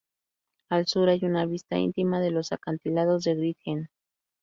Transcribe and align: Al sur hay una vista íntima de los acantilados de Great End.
Al 0.71 0.87
sur 0.87 1.09
hay 1.09 1.23
una 1.25 1.45
vista 1.45 1.77
íntima 1.77 2.19
de 2.19 2.31
los 2.31 2.51
acantilados 2.53 3.23
de 3.23 3.35
Great 3.35 3.57
End. 3.65 3.87